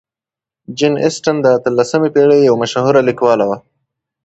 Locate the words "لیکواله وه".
3.09-3.57